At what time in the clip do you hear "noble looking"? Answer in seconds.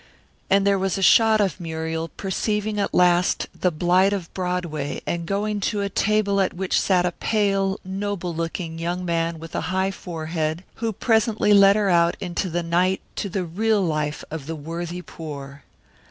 7.85-8.79